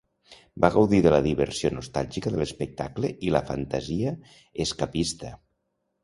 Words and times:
Va 0.63 0.69
gaudir 0.75 1.01
de 1.05 1.09
la 1.15 1.17
diversió 1.25 1.69
nostàlgica 1.75 2.31
de 2.35 2.39
l'espectacle 2.43 3.11
i 3.27 3.33
la 3.35 3.41
"fantasia 3.51 4.15
escapista". 4.65 5.31